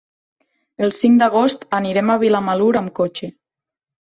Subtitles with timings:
[0.87, 3.31] El cinc d'agost anirem a Vilamalur amb cotxe.